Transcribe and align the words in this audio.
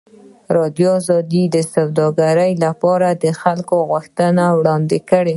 ازادي 0.00 0.54
راډیو 0.56 0.92
د 1.54 1.56
سوداګري 1.74 2.52
لپاره 2.64 3.08
د 3.24 3.24
خلکو 3.40 3.76
غوښتنې 3.90 4.46
وړاندې 4.58 4.98
کړي. 5.10 5.36